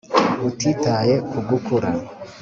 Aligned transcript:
utitaye 0.49 1.15
ku 1.29 1.37
gukura, 1.49 1.89